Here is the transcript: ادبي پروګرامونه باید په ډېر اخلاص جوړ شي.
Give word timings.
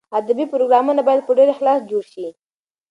ادبي 0.19 0.45
پروګرامونه 0.53 1.01
باید 1.07 1.21
په 1.25 1.31
ډېر 1.37 1.47
اخلاص 1.51 1.79
جوړ 1.91 2.03
شي. 2.13 2.27